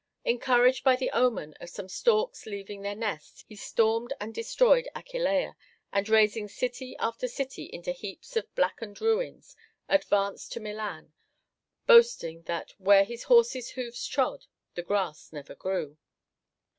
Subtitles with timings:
[0.25, 5.55] Encouraged by the omen of some storks leaving their nest, he stormed and destroyed Aquileia,
[5.93, 9.55] and, razing city after city into heaps of blackened ruins,
[9.87, 11.13] advanced to Milan,
[11.85, 15.99] boasting that "where his horses' hoofs trod the grass never grew."